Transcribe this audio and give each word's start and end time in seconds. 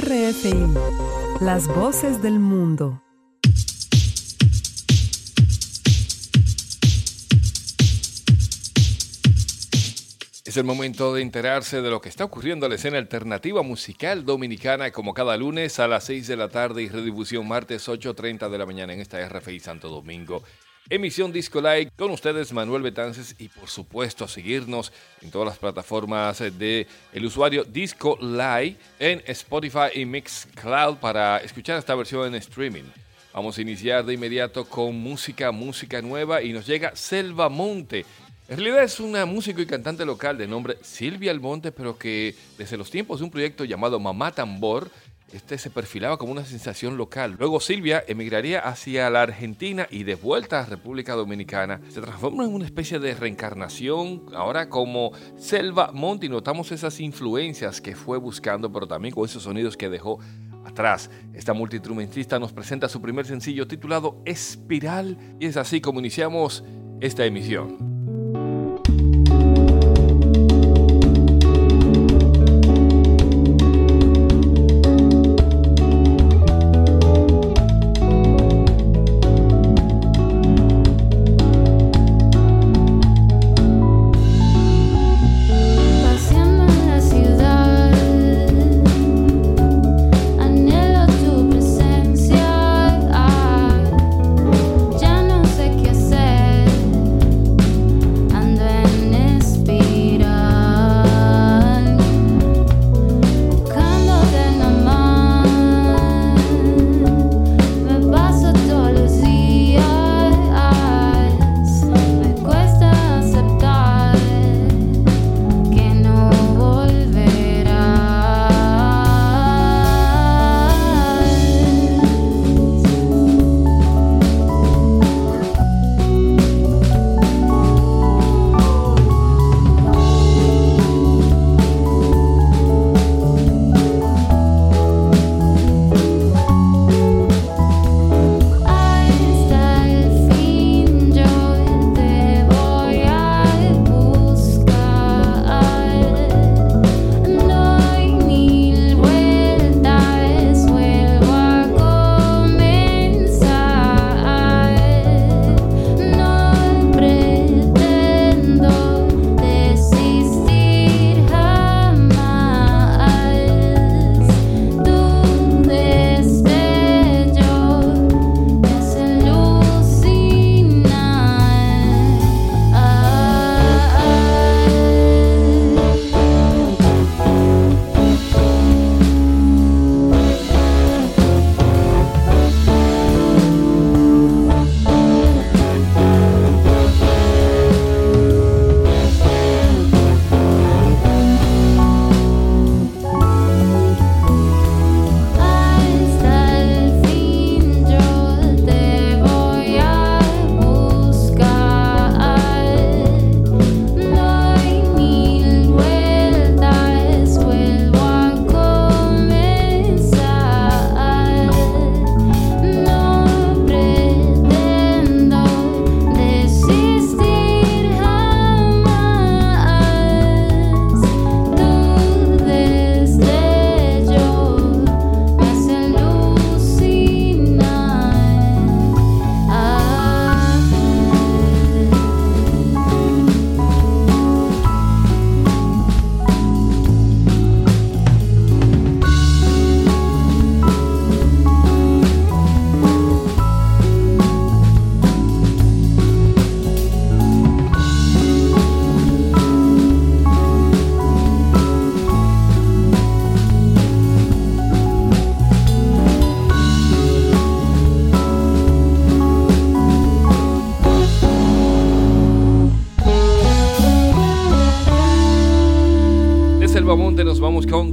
RFI, 0.00 0.54
las 1.42 1.68
voces 1.68 2.22
del 2.22 2.38
mundo. 2.38 3.02
Es 10.46 10.56
el 10.56 10.64
momento 10.64 11.12
de 11.12 11.20
enterarse 11.20 11.82
de 11.82 11.90
lo 11.90 12.00
que 12.00 12.08
está 12.08 12.24
ocurriendo 12.24 12.64
en 12.64 12.70
la 12.70 12.76
escena 12.76 12.96
alternativa 12.96 13.62
musical 13.62 14.24
dominicana 14.24 14.92
como 14.92 15.12
cada 15.12 15.36
lunes 15.36 15.78
a 15.78 15.86
las 15.88 16.04
6 16.04 16.26
de 16.26 16.36
la 16.36 16.48
tarde 16.48 16.82
y 16.82 16.88
redifusión 16.88 17.46
martes 17.46 17.86
8.30 17.86 18.48
de 18.48 18.58
la 18.58 18.64
mañana 18.64 18.94
en 18.94 19.00
esta 19.00 19.18
RFI 19.28 19.60
Santo 19.60 19.90
Domingo. 19.90 20.42
Emisión 20.90 21.32
Disco 21.32 21.60
Live 21.60 21.90
con 21.96 22.10
ustedes 22.10 22.52
Manuel 22.52 22.82
Betances 22.82 23.34
y 23.38 23.48
por 23.48 23.68
supuesto 23.68 24.24
a 24.24 24.28
seguirnos 24.28 24.92
en 25.22 25.30
todas 25.30 25.48
las 25.48 25.58
plataformas 25.58 26.38
de 26.38 26.86
el 27.12 27.24
usuario 27.24 27.64
Disco 27.64 28.18
Live 28.20 28.76
en 28.98 29.22
Spotify 29.26 29.88
y 29.94 30.04
Mixcloud 30.04 30.96
para 30.96 31.38
escuchar 31.38 31.78
esta 31.78 31.94
versión 31.94 32.26
en 32.26 32.34
streaming. 32.34 32.84
Vamos 33.32 33.56
a 33.56 33.62
iniciar 33.62 34.04
de 34.04 34.14
inmediato 34.14 34.64
con 34.64 34.96
música, 34.96 35.52
música 35.52 36.02
nueva 36.02 36.42
y 36.42 36.52
nos 36.52 36.66
llega 36.66 36.94
Selva 36.94 37.48
Monte 37.48 38.04
en 38.52 38.58
realidad 38.58 38.82
es 38.82 39.00
una 39.00 39.24
músico 39.24 39.62
y 39.62 39.66
cantante 39.66 40.04
local 40.04 40.36
de 40.36 40.46
nombre 40.46 40.76
Silvia 40.82 41.30
Almonte, 41.30 41.72
pero 41.72 41.96
que 41.96 42.34
desde 42.58 42.76
los 42.76 42.90
tiempos 42.90 43.20
de 43.20 43.24
un 43.24 43.30
proyecto 43.30 43.64
llamado 43.64 43.98
Mamá 43.98 44.32
Tambor, 44.32 44.90
este 45.32 45.58
se 45.58 45.70
perfilaba 45.70 46.18
como 46.18 46.32
una 46.32 46.44
sensación 46.44 46.96
local. 46.96 47.36
Luego 47.38 47.60
Silvia 47.60 48.04
emigraría 48.06 48.60
hacia 48.60 49.08
la 49.10 49.22
Argentina 49.22 49.86
y 49.90 50.04
de 50.04 50.14
vuelta 50.14 50.60
a 50.60 50.66
República 50.66 51.14
Dominicana. 51.14 51.80
Se 51.88 52.00
transforma 52.00 52.44
en 52.44 52.54
una 52.54 52.64
especie 52.64 52.98
de 52.98 53.14
reencarnación, 53.14 54.26
ahora 54.34 54.68
como 54.68 55.12
Selva 55.36 55.90
Monte, 55.92 56.26
y 56.26 56.28
notamos 56.28 56.72
esas 56.72 57.00
influencias 57.00 57.80
que 57.80 57.96
fue 57.96 58.18
buscando, 58.18 58.70
pero 58.72 58.86
también 58.86 59.14
con 59.14 59.24
esos 59.24 59.42
sonidos 59.42 59.76
que 59.76 59.88
dejó 59.88 60.18
atrás. 60.64 61.10
Esta 61.34 61.52
multiinstrumentista 61.52 62.38
nos 62.38 62.52
presenta 62.52 62.88
su 62.88 63.00
primer 63.00 63.26
sencillo 63.26 63.66
titulado 63.66 64.22
Espiral, 64.24 65.18
y 65.40 65.46
es 65.46 65.56
así 65.56 65.80
como 65.80 66.00
iniciamos 66.00 66.64
esta 67.00 67.24
emisión. 67.24 67.91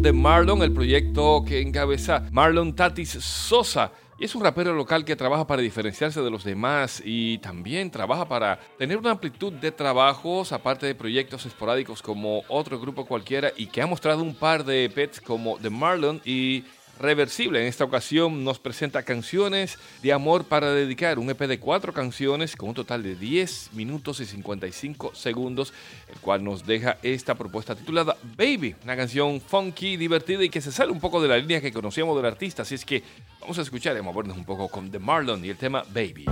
De 0.01 0.13
Marlon, 0.13 0.61
el 0.61 0.71
proyecto 0.71 1.43
que 1.45 1.59
encabeza 1.59 2.23
Marlon 2.31 2.73
Tatis 2.73 3.09
Sosa. 3.09 3.91
Y 4.17 4.25
es 4.25 4.35
un 4.35 4.43
rapero 4.43 4.73
local 4.73 5.03
que 5.03 5.15
trabaja 5.15 5.45
para 5.45 5.61
diferenciarse 5.61 6.21
de 6.21 6.29
los 6.29 6.43
demás 6.43 7.01
y 7.03 7.37
también 7.39 7.91
trabaja 7.91 8.27
para 8.27 8.59
tener 8.77 8.97
una 8.97 9.11
amplitud 9.11 9.51
de 9.53 9.71
trabajos, 9.71 10.51
aparte 10.53 10.85
de 10.85 10.95
proyectos 10.95 11.45
esporádicos 11.45 12.01
como 12.01 12.43
otro 12.47 12.79
grupo 12.79 13.05
cualquiera, 13.05 13.51
y 13.57 13.67
que 13.67 13.81
ha 13.81 13.87
mostrado 13.87 14.21
un 14.21 14.35
par 14.35 14.63
de 14.63 14.89
pets 14.89 15.19
como 15.19 15.57
The 15.57 15.69
Marlon 15.69 16.21
y 16.23 16.63
reversible. 16.99 17.61
En 17.61 17.67
esta 17.67 17.83
ocasión 17.83 18.43
nos 18.43 18.59
presenta 18.59 19.03
canciones 19.03 19.77
de 20.03 20.13
amor 20.13 20.45
para 20.45 20.71
dedicar, 20.71 21.17
un 21.19 21.29
EP 21.29 21.39
de 21.39 21.59
cuatro 21.59 21.93
canciones 21.93 22.55
con 22.55 22.69
un 22.69 22.75
total 22.75 23.03
de 23.03 23.15
10 23.15 23.71
minutos 23.73 24.19
y 24.19 24.25
55 24.25 25.15
segundos, 25.15 25.73
el 26.07 26.19
cual 26.19 26.43
nos 26.43 26.65
deja 26.65 26.97
esta 27.01 27.35
propuesta 27.35 27.75
titulada 27.75 28.17
Baby, 28.37 28.75
una 28.83 28.95
canción 28.95 29.41
funky, 29.41 29.97
divertida 29.97 30.43
y 30.43 30.49
que 30.49 30.61
se 30.61 30.71
sale 30.71 30.91
un 30.91 30.99
poco 30.99 31.21
de 31.21 31.27
la 31.27 31.37
línea 31.37 31.61
que 31.61 31.71
conocíamos 31.71 32.15
del 32.17 32.25
artista. 32.25 32.63
Así 32.63 32.75
es 32.75 32.85
que 32.85 33.03
vamos 33.39 33.57
a 33.57 33.61
escuchar 33.61 33.97
y 33.97 34.01
movernos 34.01 34.37
un 34.37 34.45
poco 34.45 34.67
con 34.67 34.91
The 34.91 34.99
Marlon 34.99 35.43
y 35.45 35.49
el 35.49 35.57
tema 35.57 35.83
Baby. 35.93 36.25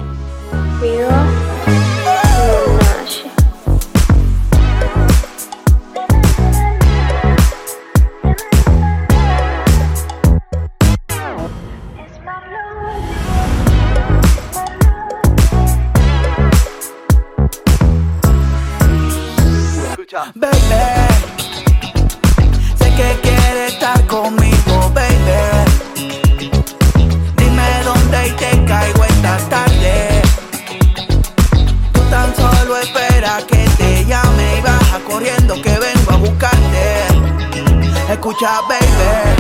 Baby. 38.48 39.36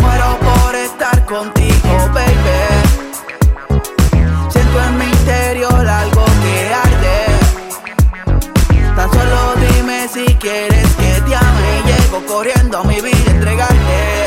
Muero 0.00 0.38
por 0.40 0.74
estar 0.74 1.24
contigo, 1.26 2.10
baby. 2.14 2.60
Siento 4.48 4.82
en 4.82 4.98
mi 4.98 5.04
interior 5.04 5.86
algo 5.86 6.24
que 6.24 6.74
arde. 6.74 7.26
Tan 8.96 9.10
solo 9.10 9.54
dime 9.68 10.08
si 10.08 10.24
quieres 10.36 10.88
que 10.94 11.20
te 11.26 11.36
ame. 11.36 11.82
Llego 11.84 12.24
corriendo 12.26 12.78
a 12.78 12.84
mi 12.84 13.00
vida 13.02 13.30
entregarte. 13.30 14.24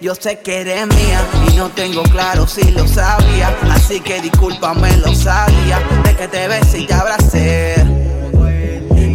Yo 0.00 0.14
sé 0.14 0.38
que 0.40 0.60
eres 0.60 0.86
mía 0.86 1.20
y 1.50 1.56
no 1.56 1.70
tengo 1.70 2.02
claro 2.04 2.46
si 2.46 2.70
lo 2.72 2.86
sabía. 2.86 3.56
Así 3.72 4.00
que 4.00 4.20
discúlpame, 4.20 4.96
lo 4.98 5.14
sabía. 5.14 5.80
De 6.04 6.14
que 6.14 6.28
te 6.28 6.46
besé 6.46 6.80
y 6.80 6.86
te 6.86 6.94
abracé. 6.94 7.97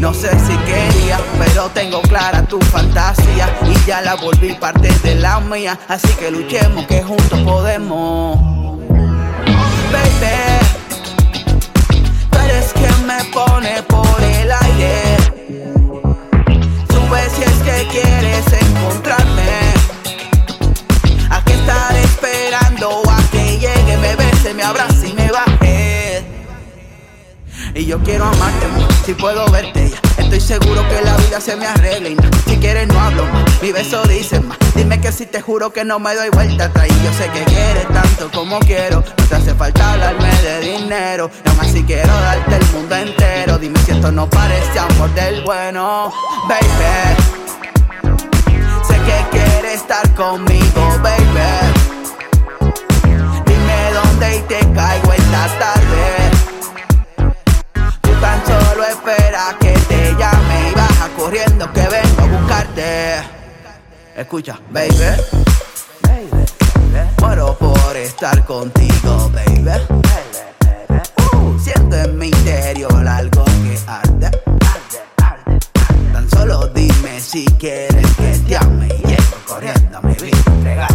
No 0.03 0.13
sé 0.13 0.31
si 0.37 0.53
quería, 0.65 1.17
pero 1.39 1.69
tengo 1.69 2.01
clara 2.01 2.43
tu 2.43 2.59
fantasía 2.59 3.57
y 3.65 3.87
ya 3.87 4.01
la 4.01 4.15
volví 4.15 4.53
parte 4.53 4.89
de 5.01 5.15
la 5.15 5.39
mía. 5.39 5.79
Así 5.87 6.09
que 6.19 6.29
luchemos 6.29 6.85
que 6.87 7.01
juntos 7.01 7.39
podemos. 7.39 8.37
Baby, 9.93 10.59
tú 12.29 12.37
eres 12.37 12.73
quien 12.73 13.07
me 13.07 13.23
pone 13.31 13.81
por 13.83 14.21
el 14.21 14.51
aire. 14.51 15.17
Sube 16.89 17.29
si 17.33 17.43
es 17.43 17.57
que 17.63 17.87
quieres 17.87 18.45
encontrarme. 18.61 19.73
Aquí 21.29 21.53
estar 21.53 21.95
esperando 21.95 23.03
a 23.09 23.21
que 23.31 23.57
llegue, 23.57 23.97
me 24.01 24.17
bese, 24.17 24.53
me 24.53 24.63
abrace 24.63 25.07
y 25.07 25.13
me 25.13 25.31
baje. 25.31 26.25
Y 27.73 27.85
yo 27.85 27.99
quiero 28.03 28.25
amarte, 28.25 28.67
si 29.05 29.13
puedo 29.13 29.49
verte. 29.49 29.92
Estoy 30.33 30.59
seguro 30.59 30.81
que 30.89 30.99
la 31.03 31.15
vida 31.17 31.39
se 31.39 31.55
me 31.55 31.67
arregla 31.67 32.09
y 32.09 32.17
Si 32.47 32.57
quieres 32.57 32.87
no 32.87 32.99
hablo 32.99 33.23
más, 33.27 33.61
mi 33.61 33.71
beso 33.71 34.01
dice 34.05 34.39
más. 34.39 34.57
Dime 34.73 34.99
que 34.99 35.11
si 35.11 35.27
te 35.27 35.41
juro 35.41 35.71
que 35.71 35.85
no 35.85 35.99
me 35.99 36.15
doy 36.15 36.29
vuelta 36.29 36.65
atrás. 36.65 36.87
Y 36.89 37.05
yo 37.05 37.13
sé 37.13 37.29
que 37.29 37.43
quieres 37.43 37.87
tanto 37.89 38.31
como 38.31 38.57
quiero. 38.61 39.03
No 39.15 39.25
te 39.27 39.35
hace 39.35 39.53
falta 39.53 39.93
hablarme 39.93 40.33
de 40.41 40.59
dinero. 40.61 41.29
Y 41.45 41.49
aún 41.49 41.59
así 41.59 41.83
quiero 41.83 42.11
darte 42.11 42.55
el 42.55 42.65
mundo 42.71 42.95
entero. 42.95 43.59
Dime 43.59 43.77
si 43.85 43.91
esto 43.91 44.11
no 44.11 44.27
parece 44.27 44.79
amor 44.79 45.13
del 45.13 45.43
bueno, 45.43 46.11
baby. 46.49 47.15
Sé 48.87 48.95
que 48.95 49.37
quieres 49.37 49.75
estar 49.75 50.15
conmigo, 50.15 50.99
baby. 51.03 52.73
Dime 53.45 53.91
dónde 53.93 54.37
y 54.37 54.39
te 54.47 54.59
caigo 54.73 55.13
esta 55.13 55.59
tarde 55.59 56.52
tan 58.23 58.39
solo 58.45 58.85
espera 58.85 59.55
que 59.59 59.73
te 59.89 60.15
llame 60.17 60.69
y 60.71 60.75
baja 60.75 61.09
corriendo 61.17 61.71
que 61.73 61.81
vengo 61.81 62.21
a 62.21 62.39
buscarte. 62.39 63.21
Escucha, 64.15 64.57
baby. 64.71 65.09
Baby, 66.03 66.45
Muero 67.19 67.57
por 67.57 67.97
estar 67.97 68.45
contigo, 68.45 69.29
baby. 69.33 69.71
Siento 71.61 71.97
en 71.97 72.17
mi 72.17 72.27
interior 72.27 73.05
algo 73.05 73.43
que 73.43 73.77
arde. 73.87 74.31
Tan 76.13 76.29
solo 76.29 76.67
dime 76.67 77.19
si 77.19 77.45
quieres 77.59 78.07
que 78.15 78.39
te 78.47 78.55
ame 78.55 78.87
y 78.87 79.07
llego 79.07 79.37
corriendo 79.45 79.97
a 79.97 80.01
mi 80.01 80.13
vida. 80.13 80.87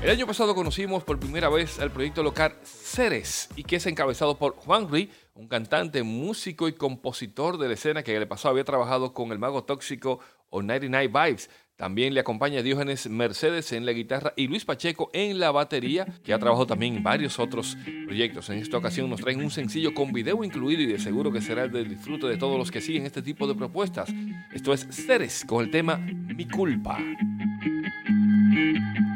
El 0.00 0.10
año 0.10 0.28
pasado 0.28 0.54
conocimos 0.54 1.02
por 1.02 1.18
primera 1.18 1.48
vez 1.48 1.80
el 1.80 1.90
proyecto 1.90 2.22
local 2.22 2.54
Ceres 2.62 3.48
y 3.56 3.64
que 3.64 3.76
es 3.76 3.86
encabezado 3.86 4.38
por 4.38 4.54
Juan 4.54 4.88
Rui, 4.88 5.10
un 5.34 5.48
cantante, 5.48 6.04
músico 6.04 6.68
y 6.68 6.72
compositor 6.72 7.58
de 7.58 7.66
la 7.66 7.74
escena 7.74 8.04
que 8.04 8.14
en 8.14 8.22
el 8.22 8.28
pasado 8.28 8.52
había 8.52 8.64
trabajado 8.64 9.12
con 9.12 9.32
el 9.32 9.40
Mago 9.40 9.64
Tóxico 9.64 10.20
o 10.50 10.62
99 10.62 11.08
Vibes. 11.08 11.50
También 11.74 12.14
le 12.14 12.20
acompaña 12.20 12.62
Diógenes 12.62 13.08
Mercedes 13.08 13.72
en 13.72 13.86
la 13.86 13.92
guitarra 13.92 14.34
y 14.36 14.46
Luis 14.46 14.64
Pacheco 14.64 15.10
en 15.12 15.40
la 15.40 15.50
batería, 15.50 16.06
que 16.22 16.32
ha 16.32 16.38
trabajado 16.38 16.66
también 16.68 16.96
en 16.96 17.02
varios 17.02 17.40
otros 17.40 17.76
proyectos. 18.06 18.50
En 18.50 18.58
esta 18.58 18.78
ocasión 18.78 19.10
nos 19.10 19.20
traen 19.20 19.42
un 19.42 19.50
sencillo 19.50 19.94
con 19.94 20.12
video 20.12 20.44
incluido 20.44 20.82
y 20.82 20.86
de 20.86 21.00
seguro 21.00 21.32
que 21.32 21.40
será 21.40 21.64
el 21.64 21.88
disfrute 21.88 22.28
de 22.28 22.36
todos 22.36 22.56
los 22.56 22.70
que 22.70 22.80
siguen 22.80 23.04
este 23.04 23.22
tipo 23.22 23.48
de 23.48 23.56
propuestas. 23.56 24.08
Esto 24.52 24.72
es 24.72 24.86
Ceres 24.90 25.44
con 25.44 25.64
el 25.64 25.72
tema 25.72 25.96
Mi 25.98 26.46
culpa. 26.46 26.98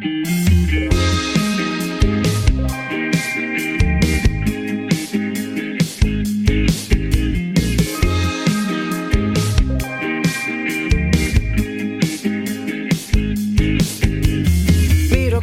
Miro 0.02 0.18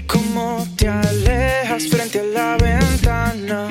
cómo 0.08 0.68
te 0.76 0.90
alejas 0.90 1.88
frente 1.88 2.20
a 2.20 2.24
la 2.24 2.58
ventana, 2.58 3.66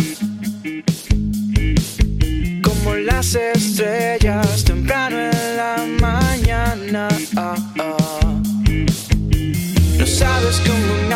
como 2.63 2.95
las 2.95 3.35
estrellas 3.35 4.65
temprano 4.65 5.38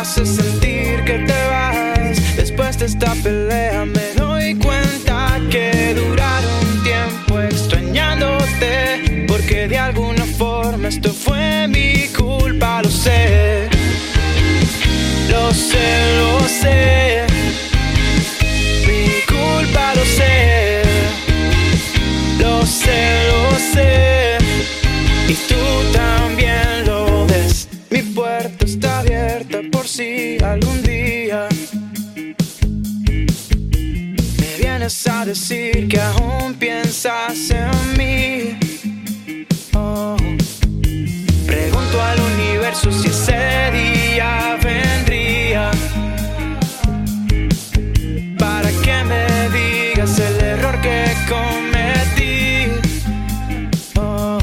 hace 0.03 0.25
sentir 0.25 1.01
que 1.05 1.17
te 1.19 1.39
vas. 1.49 2.35
Después 2.35 2.77
de 2.77 2.87
esta 2.87 3.15
pelea 3.23 3.85
me 3.85 4.07
doy 4.17 4.53
cuenta 4.55 5.39
que 5.49 5.95
duraron 5.95 6.83
tiempo 6.83 7.39
extrañándote. 7.39 9.25
Porque 9.29 9.69
de 9.69 9.77
alguna 9.77 10.25
forma 10.25 10.89
esto 10.89 11.09
fue 11.13 11.69
mi 11.69 12.09
culpa, 12.09 12.81
lo 12.83 12.89
sé. 12.89 13.69
Lo 15.29 15.53
sé, 15.53 15.87
lo 16.19 16.49
sé. 16.49 16.92
en 37.51 37.97
mí. 37.97 38.57
Oh. 39.73 40.15
Pregunto 41.45 42.01
al 42.01 42.19
universo 42.19 42.91
si 42.91 43.07
ese 43.07 43.71
día 43.71 44.57
vendría. 44.63 45.71
Para 48.37 48.69
que 48.83 49.03
me 49.03 49.25
digas 49.49 50.19
el 50.19 50.39
error 50.41 50.79
que 50.81 51.13
cometí. 51.27 52.71
Oh. 53.95 54.37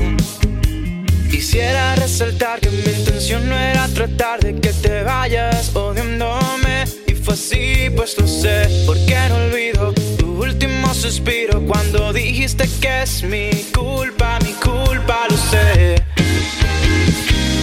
Quisiera 1.31 1.95
resaltar 1.97 2.61
que 2.61 2.71
mi 2.71 2.93
intención 2.99 3.49
no 3.49 3.57
era 3.57 3.89
tratar 3.89 4.41
de 4.41 4.61
que 4.61 4.73
te 4.73 5.03
vayas 5.05 5.75
odiándome. 5.75 6.85
Y 7.07 7.15
fue 7.15 7.35
así, 7.35 7.91
pues 7.97 8.19
lo 8.19 8.27
sé, 8.27 8.69
porque 8.87 9.17
no 9.29 9.37
olvido 9.37 9.93
tu 10.19 10.43
último 10.43 10.93
suspiro 10.93 11.50
cuando 11.71 12.13
dijiste 12.13 12.69
que 12.81 13.03
es 13.03 13.23
mi 13.23 13.49
culpa, 13.73 14.41
mi 14.43 14.51
culpa, 14.55 15.21
lo 15.31 15.37
sé. 15.37 16.03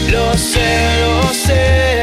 Lo 0.09 0.33
sé, 0.37 1.01
lo 1.01 1.33
sé. 1.33 1.96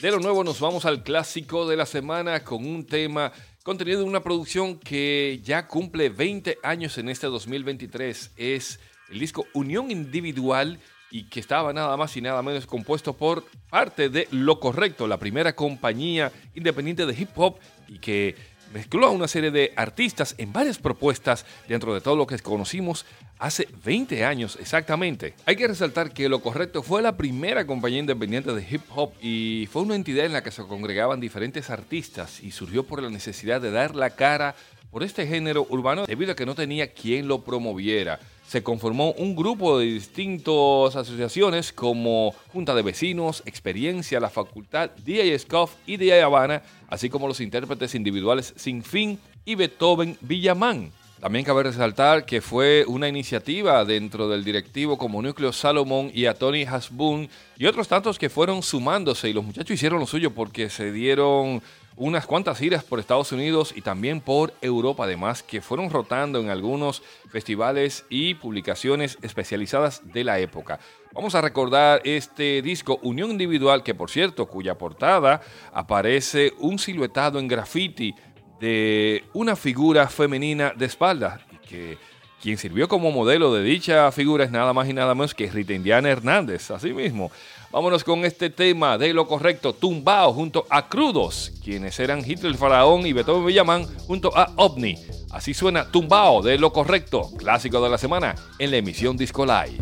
De 0.00 0.12
lo 0.12 0.20
nuevo 0.20 0.44
nos 0.44 0.60
vamos 0.60 0.84
al 0.84 1.02
clásico 1.02 1.66
de 1.66 1.76
la 1.76 1.84
semana 1.84 2.44
con 2.44 2.64
un 2.64 2.86
tema 2.86 3.32
contenido 3.64 4.00
en 4.00 4.06
una 4.06 4.22
producción 4.22 4.78
que 4.78 5.40
ya 5.42 5.66
cumple 5.66 6.08
20 6.08 6.58
años 6.62 6.98
en 6.98 7.08
este 7.08 7.26
2023. 7.26 8.30
Es 8.36 8.78
el 9.10 9.18
disco 9.18 9.46
Unión 9.54 9.90
Individual 9.90 10.78
y 11.10 11.24
que 11.24 11.40
estaba 11.40 11.72
nada 11.72 11.96
más 11.96 12.16
y 12.16 12.20
nada 12.20 12.42
menos 12.42 12.64
compuesto 12.64 13.14
por 13.14 13.42
parte 13.70 14.08
de 14.08 14.28
Lo 14.30 14.60
Correcto, 14.60 15.08
la 15.08 15.16
primera 15.16 15.56
compañía 15.56 16.30
independiente 16.54 17.04
de 17.04 17.20
hip 17.20 17.30
hop 17.34 17.58
y 17.88 17.98
que 17.98 18.36
mezcló 18.72 19.06
a 19.06 19.10
una 19.10 19.28
serie 19.28 19.50
de 19.50 19.72
artistas 19.76 20.34
en 20.38 20.52
varias 20.52 20.78
propuestas 20.78 21.44
dentro 21.68 21.94
de 21.94 22.00
todo 22.00 22.16
lo 22.16 22.26
que 22.26 22.38
conocimos 22.38 23.06
hace 23.38 23.68
20 23.84 24.24
años 24.24 24.58
exactamente. 24.60 25.34
Hay 25.46 25.56
que 25.56 25.68
resaltar 25.68 26.12
que 26.12 26.28
Lo 26.28 26.40
Correcto 26.40 26.82
fue 26.82 27.02
la 27.02 27.16
primera 27.16 27.66
compañía 27.66 28.00
independiente 28.00 28.52
de 28.52 28.66
hip 28.68 28.82
hop 28.94 29.12
y 29.20 29.68
fue 29.70 29.82
una 29.82 29.94
entidad 29.94 30.26
en 30.26 30.32
la 30.32 30.42
que 30.42 30.50
se 30.50 30.62
congregaban 30.64 31.20
diferentes 31.20 31.70
artistas 31.70 32.42
y 32.42 32.50
surgió 32.50 32.84
por 32.84 33.02
la 33.02 33.10
necesidad 33.10 33.60
de 33.60 33.70
dar 33.70 33.94
la 33.94 34.10
cara 34.10 34.54
por 34.90 35.02
este 35.02 35.26
género 35.26 35.66
urbano 35.68 36.06
debido 36.06 36.32
a 36.32 36.36
que 36.36 36.46
no 36.46 36.54
tenía 36.54 36.92
quien 36.92 37.28
lo 37.28 37.44
promoviera. 37.44 38.18
Se 38.48 38.62
conformó 38.62 39.12
un 39.12 39.36
grupo 39.36 39.78
de 39.78 39.84
distintas 39.84 40.96
asociaciones 40.96 41.70
como 41.70 42.34
Junta 42.50 42.74
de 42.74 42.80
Vecinos, 42.80 43.42
Experiencia, 43.44 44.20
la 44.20 44.30
Facultad, 44.30 44.88
DJ 45.04 45.38
Scoff 45.38 45.74
y 45.86 45.98
DJ 45.98 46.22
Habana, 46.22 46.62
así 46.88 47.10
como 47.10 47.28
los 47.28 47.42
intérpretes 47.42 47.94
individuales 47.94 48.54
Sin 48.56 48.82
Fin 48.82 49.18
y 49.44 49.54
Beethoven 49.54 50.16
Villamán. 50.22 50.90
También 51.20 51.44
cabe 51.44 51.64
resaltar 51.64 52.24
que 52.24 52.40
fue 52.40 52.86
una 52.86 53.06
iniciativa 53.06 53.84
dentro 53.84 54.30
del 54.30 54.44
directivo 54.44 54.96
como 54.96 55.20
Núcleo 55.20 55.52
Salomón 55.52 56.10
y 56.14 56.24
a 56.24 56.32
Tony 56.32 56.62
Hasbun 56.62 57.28
y 57.58 57.66
otros 57.66 57.86
tantos 57.86 58.18
que 58.18 58.30
fueron 58.30 58.62
sumándose 58.62 59.28
y 59.28 59.34
los 59.34 59.44
muchachos 59.44 59.72
hicieron 59.72 60.00
lo 60.00 60.06
suyo 60.06 60.30
porque 60.30 60.70
se 60.70 60.90
dieron 60.90 61.60
unas 61.98 62.26
cuantas 62.26 62.58
giras 62.58 62.84
por 62.84 63.00
Estados 63.00 63.32
Unidos 63.32 63.74
y 63.76 63.82
también 63.82 64.20
por 64.20 64.54
Europa, 64.62 65.04
además 65.04 65.42
que 65.42 65.60
fueron 65.60 65.90
rotando 65.90 66.40
en 66.40 66.48
algunos 66.48 67.02
festivales 67.30 68.04
y 68.08 68.34
publicaciones 68.34 69.18
especializadas 69.20 70.00
de 70.12 70.24
la 70.24 70.38
época. 70.38 70.78
Vamos 71.12 71.34
a 71.34 71.40
recordar 71.40 72.00
este 72.04 72.62
disco 72.62 73.00
Unión 73.02 73.30
Individual, 73.30 73.82
que 73.82 73.94
por 73.94 74.10
cierto, 74.10 74.46
cuya 74.46 74.78
portada 74.78 75.40
aparece 75.72 76.52
un 76.58 76.78
siluetado 76.78 77.38
en 77.38 77.48
graffiti 77.48 78.14
de 78.60 79.24
una 79.32 79.56
figura 79.56 80.08
femenina 80.08 80.72
de 80.76 80.86
espalda, 80.86 81.46
y 81.50 81.66
que 81.66 81.98
quien 82.40 82.56
sirvió 82.56 82.86
como 82.86 83.10
modelo 83.10 83.52
de 83.52 83.64
dicha 83.64 84.10
figura 84.12 84.44
es 84.44 84.50
nada 84.52 84.72
más 84.72 84.88
y 84.88 84.92
nada 84.92 85.14
menos 85.14 85.34
que 85.34 85.50
Rita 85.50 85.72
Indiana 85.72 86.08
Hernández, 86.08 86.70
así 86.70 86.92
mismo. 86.92 87.32
Vámonos 87.70 88.02
con 88.02 88.24
este 88.24 88.48
tema 88.48 88.96
de 88.96 89.12
lo 89.12 89.28
correcto, 89.28 89.74
Tumbao 89.74 90.32
junto 90.32 90.64
a 90.70 90.88
Crudos, 90.88 91.52
quienes 91.62 92.00
eran 92.00 92.24
Hitler 92.26 92.56
Faraón 92.56 93.06
y 93.06 93.12
Beethoven 93.12 93.44
Villamán 93.44 93.86
junto 94.06 94.34
a 94.34 94.50
OVNI. 94.56 94.96
Así 95.32 95.52
suena 95.52 95.90
Tumbao 95.90 96.40
de 96.40 96.56
lo 96.56 96.72
correcto, 96.72 97.30
clásico 97.36 97.82
de 97.82 97.90
la 97.90 97.98
semana 97.98 98.34
en 98.58 98.70
la 98.70 98.78
emisión 98.78 99.18
Disco 99.18 99.44
Live. 99.44 99.78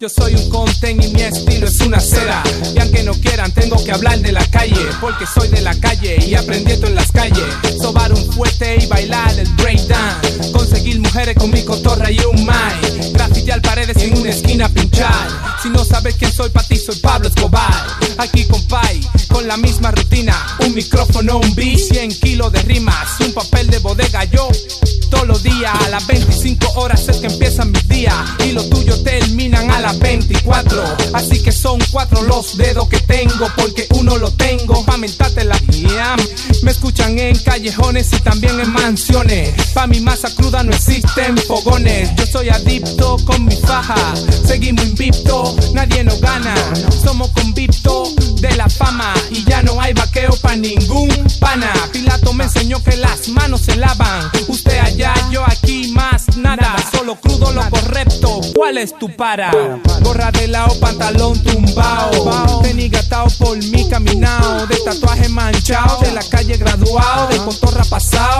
Yo 0.00 0.08
soy 0.10 0.34
un 0.34 0.50
conten 0.50 1.02
y 1.02 1.08
mi 1.08 1.22
estilo 1.22 1.66
es 1.66 1.80
una 1.80 1.98
cera. 1.98 2.42
Y 2.72 2.78
aunque 2.78 3.02
no 3.02 3.14
quieran, 3.14 3.50
tengo 3.50 3.82
que 3.82 3.90
hablar 3.90 4.18
de 4.20 4.30
la 4.30 4.46
calle. 4.48 4.76
Porque 5.00 5.26
soy 5.26 5.48
de 5.48 5.60
la 5.60 5.74
calle 5.80 6.24
y 6.24 6.36
aprendí 6.36 6.70
esto 6.70 6.86
en 6.86 6.94
las 6.94 7.10
calles. 7.10 7.42
Sobar 7.80 8.12
un 8.12 8.32
fuerte 8.32 8.76
y 8.80 8.86
bailar 8.86 9.36
el 9.36 9.48
breakdown. 9.54 10.52
Conseguir 10.52 11.00
mujeres 11.00 11.34
con 11.36 11.50
mi 11.50 11.64
cotorra 11.64 12.12
y 12.12 12.20
un 12.20 12.46
mic. 12.46 13.18
Paredes 13.68 13.98
en 13.98 14.16
una 14.16 14.30
esquina 14.30 14.66
pinchar. 14.70 15.28
Si 15.62 15.68
no 15.68 15.84
sabes 15.84 16.14
quién 16.14 16.32
soy, 16.32 16.48
pa' 16.48 16.62
ti 16.62 16.76
soy 16.76 16.96
Pablo 17.00 17.28
Escobar. 17.28 17.70
Aquí 18.16 18.46
con 18.46 18.62
Pai, 18.66 18.98
con 19.28 19.46
la 19.46 19.58
misma 19.58 19.90
rutina. 19.90 20.34
Un 20.60 20.74
micrófono, 20.74 21.36
un 21.36 21.54
beat, 21.54 21.78
100 21.78 22.18
kilos 22.18 22.50
de 22.50 22.62
rimas. 22.62 23.20
Un 23.20 23.34
papel 23.34 23.68
de 23.68 23.78
bodega, 23.80 24.24
yo. 24.24 24.48
Todos 25.10 25.26
los 25.26 25.42
días 25.42 25.70
a 25.84 25.90
las 25.90 26.06
25 26.06 26.80
horas 26.80 27.08
es 27.08 27.18
que 27.18 27.26
empiezan 27.26 27.70
mis 27.70 27.86
días. 27.86 28.14
Y 28.46 28.52
los 28.52 28.70
tuyos 28.70 29.04
terminan 29.04 29.70
a 29.70 29.80
las 29.80 29.98
24. 29.98 30.82
Así 31.12 31.42
que 31.42 31.52
son 31.52 31.78
cuatro 31.90 32.22
los 32.22 32.56
dedos 32.56 32.88
que 32.88 33.00
tengo. 33.00 33.52
Porque 33.54 33.86
uno 33.90 34.16
lo 34.16 34.30
tengo 34.30 34.82
pa' 34.86 34.96
mentarte 34.96 35.44
la 35.44 35.58
Me 36.62 36.70
escuchan 36.70 37.18
en 37.18 37.36
callejones 37.38 38.12
y 38.12 38.20
también 38.20 38.60
en 38.60 38.72
mansiones. 38.72 39.50
Pa' 39.74 39.86
mi 39.86 40.00
masa 40.00 40.32
cruda 40.34 40.62
no 40.62 40.70
existen 40.70 41.36
fogones. 41.38 42.14
Yo 42.16 42.26
soy 42.26 42.48
adicto 42.48 43.16
con 43.24 43.44
mi 43.44 43.56
faja. 43.56 43.96
Seguimos 44.46 44.84
invicto, 44.84 45.56
nadie 45.74 46.04
nos 46.04 46.20
gana. 46.20 46.54
Somos 47.04 47.30
convictos 47.30 48.14
de 48.40 48.54
la 48.56 48.68
fama. 48.68 49.12
Y 49.30 49.44
ya 49.44 49.62
no 49.62 49.80
hay 49.80 49.92
vaqueo 49.92 50.36
pa' 50.40 50.56
ningún 50.56 51.10
pana. 51.40 51.72
Pilato 51.92 52.32
me 52.32 52.44
enseñó 52.44 52.82
que 52.82 52.96
las 52.96 53.28
manos 53.28 53.62
se 53.62 53.76
lavan. 53.76 54.30
Usted 54.46 54.78
allá, 54.78 55.14
yo 55.30 55.44
aquí, 55.44 55.90
más 55.92 56.36
nada. 56.36 56.76
Solo 56.92 57.16
crudo 57.16 57.52
lo 57.52 57.68
correcto. 57.70 58.40
¿Cuál 58.54 58.68
¿cuál 58.68 58.78
es 58.78 58.98
tu 58.98 59.08
para? 59.16 59.50
Gorra 60.02 60.30
de 60.30 60.46
lado, 60.46 60.78
pantalón 60.78 61.42
tumbao. 61.42 62.60
Tenis 62.62 62.90
gastado 62.90 63.26
por. 63.38 63.58
De 63.58 63.77
tatuaje 64.88 65.28
manchado, 65.28 65.98
de 66.00 66.12
la 66.12 66.22
calle 66.30 66.56
graduado. 66.56 67.28
De 67.28 67.38
cotorra 67.38 67.84
pasado 67.84 68.37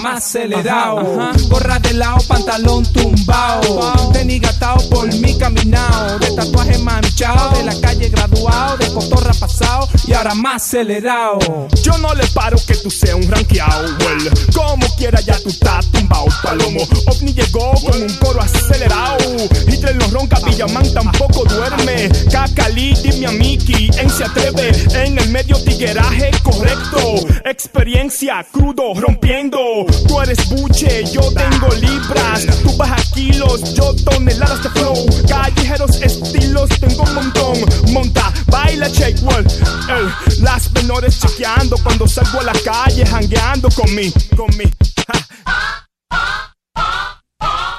más 0.00 0.24
acelerado. 0.24 1.32
Gorra 1.48 1.78
de 1.78 1.92
lado, 1.94 2.18
pantalón 2.26 2.84
tumbao. 2.92 4.12
Tenis 4.12 4.40
gastado 4.40 4.88
por 4.88 5.12
mi 5.14 5.36
caminado. 5.38 6.18
De 6.18 6.30
tatuaje 6.32 6.78
manchado, 6.78 7.50
de 7.56 7.64
la 7.64 7.80
calle 7.80 8.08
graduado. 8.08 8.76
De 8.78 8.92
cotorra 8.92 9.32
pasado 9.38 9.88
y 10.06 10.12
ahora 10.12 10.34
más 10.34 10.62
acelerado. 10.62 11.38
Yo 11.82 11.96
no 11.98 12.14
le 12.14 12.26
paro 12.28 12.56
que 12.66 12.74
tú 12.76 12.90
seas 12.90 13.14
un 13.14 13.28
ranqueado, 13.30 13.88
well. 14.00 14.30
Como 14.54 14.86
quiera 14.96 15.20
ya 15.20 15.38
tú 15.40 15.48
estás 15.48 15.86
tumbao, 15.90 16.26
palomo. 16.42 16.80
OVNI 17.06 17.32
llegó 17.34 17.72
con 17.72 18.02
un 18.02 18.16
coro 18.16 18.40
acelerado. 18.40 19.18
Hitler 19.66 19.96
no 19.96 20.06
ronca, 20.08 20.38
Villamán 20.40 20.92
tampoco 20.92 21.44
duerme. 21.44 22.08
Cacali, 22.30 22.94
dime 23.02 23.26
a 23.26 23.32
Mickey, 23.32 23.90
en 23.98 24.10
se 24.10 24.24
atreve. 24.24 24.70
En 24.94 25.18
el 25.18 25.28
medio 25.30 25.56
tigueraje 25.62 26.30
correcto. 26.42 27.26
Experiencia, 27.44 28.46
crudo, 28.50 28.94
rompiendo. 28.94 29.58
Tú 30.06 30.20
eres 30.20 30.48
buche, 30.48 31.04
yo 31.12 31.20
tengo 31.32 31.68
libras. 31.74 32.46
Tú 32.62 32.76
bajas 32.76 33.10
kilos, 33.12 33.74
yo 33.74 33.94
toneladas 34.04 34.62
de 34.62 34.70
flow. 34.70 35.06
Callejeros 35.28 36.00
estilos, 36.02 36.68
tengo 36.80 37.02
un 37.02 37.14
montón. 37.14 37.58
Monta, 37.92 38.32
baila, 38.46 38.88
shake, 38.88 39.22
well. 39.22 39.46
Eh, 39.46 40.40
las 40.40 40.70
menores 40.72 41.18
chequeando 41.20 41.76
cuando 41.82 42.06
salgo 42.08 42.40
a 42.40 42.44
la 42.44 42.52
calle, 42.64 43.06
jangueando 43.06 43.68
con 43.70 43.94
mi, 43.94 44.10
con 44.36 44.48
mi. 44.56 44.64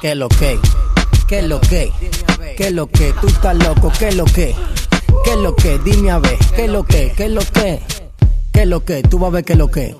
¿Qué 0.02 0.16
lo 0.16 0.30
que? 0.30 0.60
¿Qué 1.28 1.42
lo 1.44 1.62
que? 1.62 1.92
¿Qué 2.58 2.72
lo 2.72 2.88
que? 2.88 3.14
Tú 3.22 3.28
estás 3.28 3.56
loco, 3.56 3.92
¿qué 3.98 4.12
lo 4.12 4.26
que? 4.26 4.56
¿Qué 5.24 5.36
lo 5.36 5.56
que? 5.56 5.78
Dime 5.80 6.12
a 6.12 6.20
ver, 6.20 6.38
¿qué 6.56 6.68
lo 6.68 6.84
que? 6.84 7.14
¿Qué 7.16 7.30
lo 7.30 7.42
que? 7.42 7.80
¿Qué 8.52 8.66
lo 8.66 8.84
que? 8.84 9.04
Tú 9.04 9.20
vas 9.20 9.30
a 9.30 9.32
ver 9.32 9.46
qué 9.46 9.56
lo 9.56 9.70
que. 9.70 9.96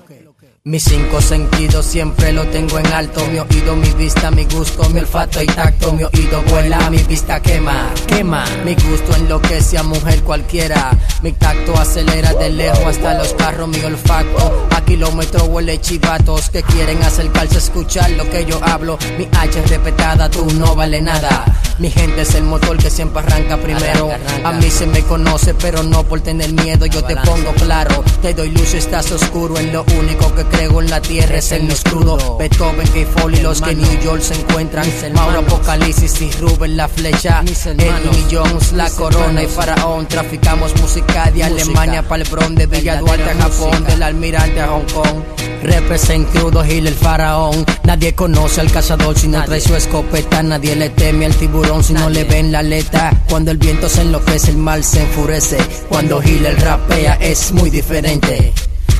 Mis 0.64 0.84
cinco 0.84 1.20
sentidos 1.20 1.84
siempre 1.84 2.32
lo 2.32 2.44
tengo 2.46 2.78
en 2.78 2.86
alto. 2.86 3.26
Mi 3.32 3.40
oído, 3.40 3.74
mi 3.74 3.90
vista, 3.94 4.30
mi 4.30 4.44
gusto, 4.44 4.88
mi 4.90 5.00
olfato 5.00 5.42
y 5.42 5.46
tacto. 5.46 5.92
Mi 5.92 6.04
oído 6.04 6.40
vuela, 6.50 6.88
mi 6.88 6.98
vista 6.98 7.42
quema, 7.42 7.92
quema. 8.06 8.44
Mi 8.64 8.76
gusto 8.76 9.12
enloquece 9.16 9.76
a 9.78 9.82
mujer 9.82 10.22
cualquiera. 10.22 10.96
Mi 11.20 11.32
tacto 11.32 11.76
acelera 11.76 12.32
de 12.34 12.50
lejos 12.50 12.86
hasta 12.86 13.18
los 13.18 13.34
carros. 13.34 13.70
Mi 13.70 13.82
olfato 13.82 14.68
a 14.70 14.80
kilómetro 14.84 15.46
huele 15.46 15.80
chivatos 15.80 16.48
que 16.50 16.62
quieren 16.62 17.02
acercarse 17.02 17.56
a 17.56 17.58
escuchar 17.58 18.10
lo 18.12 18.30
que 18.30 18.44
yo 18.44 18.60
hablo. 18.62 18.98
Mi 19.18 19.26
H 19.36 19.58
es 19.58 19.68
repetada, 19.68 20.30
tú 20.30 20.46
no 20.60 20.76
vale 20.76 21.02
nada. 21.02 21.44
Mi 21.80 21.90
gente 21.90 22.20
es 22.20 22.36
el 22.36 22.44
motor 22.44 22.76
que 22.76 22.88
siempre 22.88 23.20
arranca 23.20 23.56
primero. 23.56 24.10
A 24.44 24.52
mí 24.52 24.70
se 24.70 24.86
me 24.86 25.02
conoce, 25.02 25.54
pero 25.54 25.82
no 25.82 26.04
por 26.04 26.20
tener 26.20 26.52
miedo. 26.52 26.86
Yo 26.86 27.02
te 27.02 27.16
pongo 27.16 27.52
claro, 27.54 28.04
te 28.20 28.32
doy 28.32 28.50
luz, 28.50 28.74
estás 28.74 29.10
oscuro. 29.10 29.58
En 29.58 29.72
lo 29.72 29.84
único 29.98 30.32
que 30.36 30.51
en 30.60 30.90
la 30.90 31.00
tierra 31.00 31.38
es 31.38 31.52
en 31.52 31.68
lo 31.68 31.74
escudo. 31.74 32.38
Beethoven, 32.38 32.86
K. 32.86 33.06
Foley, 33.16 33.40
los 33.40 33.60
que 33.60 33.74
New 33.74 34.00
York 34.00 34.22
se 34.22 34.34
encuentran. 34.34 34.86
Mauro 35.14 35.40
Apocalipsis 35.40 36.20
y 36.20 36.30
Rubén 36.32 36.76
la 36.76 36.88
flecha. 36.88 37.42
Eddie 37.42 38.26
Jones, 38.30 38.72
la 38.72 38.90
corona 38.90 39.42
y 39.42 39.46
faraón. 39.46 40.06
Traficamos 40.06 40.74
música 40.80 41.30
de 41.30 41.44
Alemania 41.44 42.02
para 42.02 42.22
el 42.22 42.28
Bron, 42.28 42.54
de 42.54 42.66
Villa 42.66 42.96
Duarte 42.96 43.30
a 43.30 43.34
Japón, 43.34 43.84
del 43.84 44.02
almirante 44.02 44.60
a 44.60 44.68
Hong 44.68 44.86
Kong. 44.92 45.22
Represent 45.62 46.28
crudo 46.30 46.64
Gil 46.64 46.86
el 46.86 46.94
faraón. 46.94 47.64
Nadie 47.84 48.14
conoce 48.14 48.60
al 48.60 48.70
cazador 48.70 49.18
si 49.18 49.28
no 49.28 49.44
trae 49.44 49.60
su 49.60 49.74
escopeta. 49.76 50.42
Nadie 50.42 50.74
le 50.74 50.90
teme 50.90 51.26
al 51.26 51.34
tiburón 51.36 51.84
si 51.84 51.92
no 51.92 52.08
le 52.10 52.24
ven 52.24 52.50
la 52.50 52.60
aleta. 52.60 53.12
Cuando 53.28 53.50
el 53.50 53.58
viento 53.58 53.88
se 53.88 54.02
enloquece, 54.02 54.50
el 54.50 54.58
mal 54.58 54.82
se 54.82 55.02
enfurece. 55.02 55.58
Cuando 55.88 56.20
Gil 56.20 56.44
el 56.46 56.56
rapea 56.56 57.14
es 57.20 57.52
muy 57.52 57.70
diferente. 57.70 58.52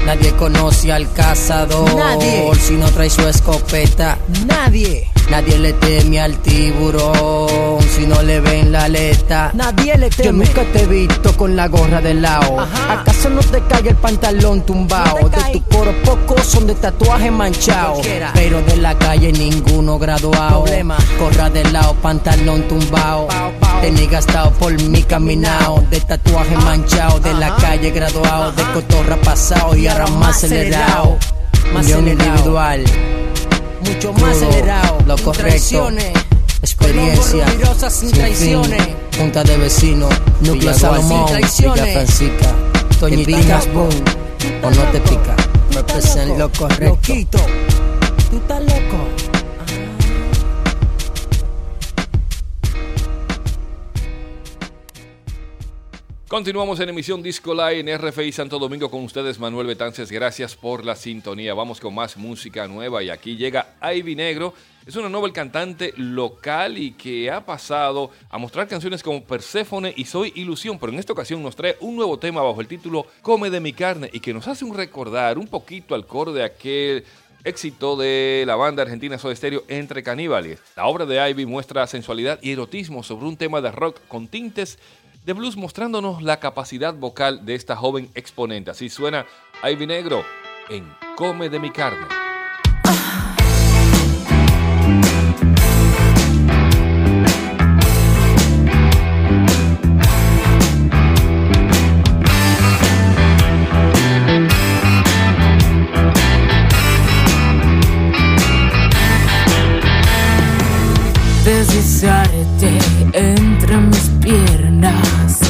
Nadie 0.07 0.35
conoce 0.35 0.93
al 0.93 1.13
cazador 1.13 1.95
Nadie. 1.95 2.55
si 2.57 2.75
no 2.75 2.91
trae 2.91 3.09
su 3.09 3.27
escopeta. 3.27 4.19
Nadie, 4.47 5.09
Nadie 5.31 5.59
le 5.59 5.73
teme 5.75 6.21
al 6.21 6.37
tiburón 6.39 7.81
si 7.95 8.07
no 8.07 8.23
le 8.23 8.41
ven 8.41 8.73
la 8.73 8.85
aleta. 8.85 9.51
nadie 9.55 9.97
le 9.97 10.11
Yo 10.11 10.25
teme. 10.25 10.45
nunca 10.45 10.63
te 10.73 10.83
he 10.83 10.87
visto 10.87 11.37
con 11.37 11.57
la 11.57 11.69
gorra 11.69 12.01
de 12.01 12.15
lado. 12.15 12.61
Ajá. 12.61 13.01
¿Acaso 13.01 13.31
no 13.31 13.41
te 13.41 13.63
cae 13.67 13.89
el 13.89 13.97
pantalón 13.97 14.63
tumbado? 14.63 15.19
No 15.23 15.29
de 15.29 15.43
tu 15.53 15.63
coro 15.65 15.93
pocos 16.05 16.45
son 16.47 16.67
de 16.67 16.75
tatuaje 16.75 17.31
manchado. 17.31 17.95
Cualquiera. 17.95 18.31
Pero 18.35 18.63
de 18.63 18.77
la 18.77 18.97
calle 18.99 19.33
ninguno 19.33 19.99
graduado. 19.99 20.65
Problema. 20.65 20.97
Gorra 21.19 21.51
de 21.51 21.65
lado, 21.71 21.95
pantalón 21.95 22.63
tumbado. 22.69 23.27
Pao, 23.29 23.53
gastado 24.11 24.51
por 24.53 24.73
mi 24.83 25.03
caminado. 25.03 25.83
De 25.91 26.01
tatuaje 26.01 26.57
manchado. 26.57 27.19
De 27.21 27.33
la 27.35 27.55
calle 27.57 27.91
graduado. 27.91 28.53
De 28.53 28.63
cotorra 28.73 29.17
pasado. 29.17 29.75
Y 29.77 29.87
ahora 29.87 30.07
más 30.09 30.37
acelerado. 30.37 31.19
Más 31.73 31.87
acelerado. 31.87 32.09
individual. 32.09 32.85
Mucho 33.85 34.13
más 34.15 34.37
acelerado. 34.37 34.99
Lo 35.07 35.17
correcto. 35.19 35.91
Experiencia. 36.63 37.47
Sin 37.91 38.11
traiciones. 38.13 38.83
Junta 39.19 39.43
de 39.43 39.57
vecinos. 39.57 40.13
Núcleo 40.41 40.75
Salomón. 40.75 41.27
Villa 41.59 41.75
Francisca. 41.75 42.55
Toñita? 43.01 43.61
Boom. 43.75 43.91
O 44.63 44.71
no 44.71 44.83
te 44.93 45.01
pica. 45.01 45.37
Represent 45.73 46.39
lo 46.39 46.51
correcto. 46.53 46.85
Loquito. 46.85 47.39
Tú 48.31 48.37
estás 48.37 48.61
loco. 48.61 49.32
Continuamos 56.33 56.81
en 56.81 56.89
emisión 56.89 57.23
Disco 57.23 57.53
Live 57.53 57.81
en 57.81 57.99
RFI 57.99 58.33
Santo 58.33 58.59
Domingo 58.59 58.91
con 58.91 59.05
ustedes, 59.05 59.39
Manuel 59.39 59.67
Betances. 59.67 60.11
Gracias 60.11 60.57
por 60.57 60.83
la 60.83 60.97
sintonía. 60.97 61.53
Vamos 61.53 61.79
con 61.79 61.95
más 61.95 62.17
música 62.17 62.67
nueva 62.67 63.03
y 63.03 63.11
aquí 63.11 63.37
llega 63.37 63.75
Ivy 63.83 64.17
Negro. 64.17 64.55
Es 64.87 64.97
una 64.97 65.11
novel 65.11 65.35
cantante 65.35 65.93
local 65.99 66.79
y 66.79 66.93
que 66.93 67.31
ha 67.31 67.45
pasado 67.45 68.13
a 68.31 68.39
mostrar 68.39 68.67
canciones 68.67 69.03
como 69.03 69.23
Perséfone 69.23 69.93
y 69.95 70.07
Soy 70.07 70.33
Ilusión, 70.35 70.79
pero 70.79 70.91
en 70.91 71.01
esta 71.01 71.13
ocasión 71.13 71.43
nos 71.43 71.55
trae 71.55 71.77
un 71.81 71.97
nuevo 71.97 72.19
tema 72.19 72.41
bajo 72.41 72.63
el 72.63 72.67
título 72.67 73.05
Come 73.21 73.51
de 73.51 73.61
mi 73.61 73.75
carne 73.75 74.09
y 74.11 74.21
que 74.21 74.33
nos 74.33 74.49
hace 74.49 74.65
un 74.65 74.75
recordar 74.75 75.37
un 75.37 75.49
poquito 75.49 75.95
al 75.95 76.07
coro 76.07 76.33
de 76.33 76.45
aquel 76.45 77.05
éxito 77.45 77.97
de 77.97 78.45
la 78.47 78.57
banda 78.57 78.83
argentina 78.83 79.19
Soda 79.19 79.35
Stereo 79.35 79.65
Entre 79.69 80.03
Caníbales. 80.03 80.61
La 80.77 80.87
obra 80.87 81.07
de 81.07 81.31
Ivy 81.31 81.45
muestra 81.45 81.87
sensualidad 81.87 82.39
y 82.41 82.53
erotismo 82.53 83.03
sobre 83.03 83.27
un 83.27 83.37
tema 83.37 83.61
de 83.61 83.73
rock 83.73 83.99
con 84.09 84.29
tintes 84.29 84.79
de 85.25 85.33
blues 85.33 85.57
mostrándonos 85.57 86.23
la 86.23 86.41
capacidad 86.41 86.95
vocal 86.95 87.45
de 87.45 87.55
esta 87.55 87.77
joven 87.77 88.11
exponente. 88.15 88.71
Así 88.71 88.89
suena 88.89 89.27
Ivy 89.63 89.87
Negro 89.87 90.25
en 90.69 90.93
Come 91.17 91.49
de 91.49 91.61
mi 91.61 91.71
carne. 91.71 92.22
Deslizarte 111.45 112.79
entre 113.13 113.77
mis 113.77 114.11
piernas 114.21 115.41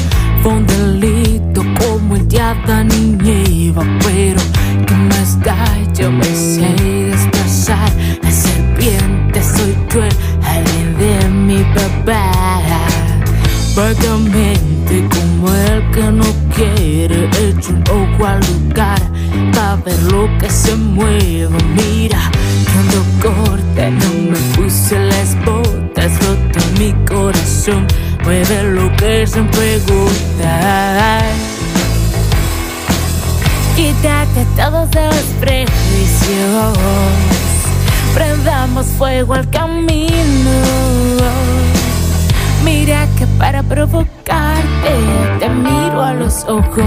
fue 0.41 0.53
un 0.53 0.65
delito 0.65 1.63
como 1.79 2.15
el 2.15 2.27
de 2.27 2.41
Adán 2.41 2.89
y 3.23 3.67
Eva, 3.69 3.83
pero 4.03 4.41
¿qué 4.85 4.95
más 4.95 5.39
da? 5.41 5.65
Yo 5.93 6.11
me 6.11 6.25
sé 6.25 6.75
desplazar, 7.11 7.91
la 8.21 8.31
serpiente 8.31 9.41
soy 9.41 9.75
yo, 9.93 10.03
el 10.03 10.97
de 10.97 11.29
mi 11.29 11.63
papá. 11.75 12.31
Vagamente 13.75 15.07
como 15.09 15.51
el 15.51 15.89
que 15.91 16.03
no 16.03 16.25
quiere 16.55 17.27
Echo 17.41 17.71
un 17.71 17.83
ojo 17.89 18.25
al 18.27 18.39
lugar 18.41 19.01
para 19.51 19.77
ver 19.77 19.99
lo 20.11 20.29
que 20.37 20.47
se 20.49 20.75
mueve 20.75 21.62
todos 34.63 34.87
los 34.95 35.25
prejuicios 35.41 36.77
Prendamos 38.13 38.85
fuego 38.97 39.33
al 39.33 39.49
camino 39.49 40.51
Mira 42.63 43.07
que 43.17 43.27
para 43.37 43.61
provocarte 43.61 44.93
te 45.39 45.49
miro 45.49 46.01
a 46.01 46.13
los 46.13 46.45
ojos. 46.45 46.85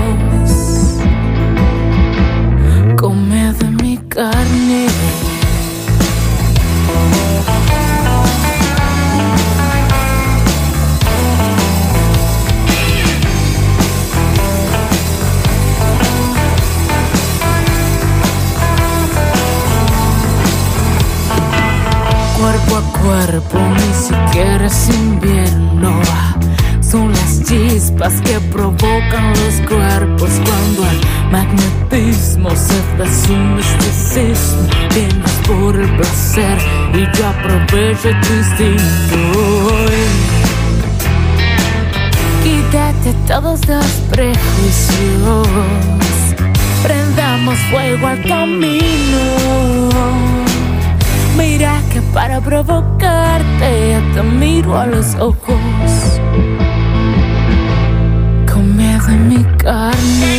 Come 2.96 3.52
de 3.52 3.70
mi 3.82 3.98
carne. 4.08 4.45
Cuerpo 23.26 23.58
ni 23.58 23.92
siquiera 23.94 24.66
es 24.66 24.88
invierno. 24.88 26.00
Son 26.80 27.10
las 27.10 27.42
chispas 27.42 28.20
que 28.20 28.38
provocan 28.52 29.30
los 29.30 29.68
cuerpos 29.68 30.30
cuando 30.44 30.86
el 30.90 31.00
magnetismo 31.32 32.50
se 32.50 32.80
hace 33.02 33.32
un 33.32 33.56
misticismo. 33.56 34.68
Vienes 34.94 35.32
por 35.46 35.74
el 35.74 35.90
placer 35.96 36.58
y 36.94 37.16
yo 37.16 37.26
aprovecho 37.26 38.10
tu 38.22 38.32
instinto. 38.32 39.16
Quítate 42.44 43.12
todos 43.26 43.66
los 43.66 43.86
prejuicios, 44.12 45.48
prendamos 46.84 47.58
fuego 47.70 48.06
al 48.06 48.22
camino. 48.22 49.16
Mira 51.36 51.82
que 51.92 52.00
para 52.14 52.40
provocarte 52.40 54.00
te 54.14 54.22
miro 54.22 54.78
a 54.78 54.86
los 54.86 55.14
ojos. 55.16 56.20
Come 58.50 58.98
de 59.06 59.16
mi 59.28 59.44
carne. 59.58 60.35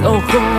Miro 0.00 0.49